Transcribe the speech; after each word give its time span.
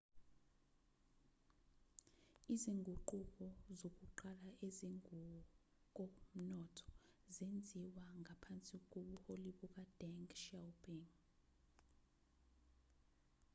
izinguquko 2.53 3.17
zokuqala 3.79 4.49
ezingokomnotho 4.67 6.87
zenziwa 7.35 8.05
ngaphansi 8.21 8.75
kobuholi 8.91 9.49
bukadeng 9.57 10.29
xiaoping 10.41 11.05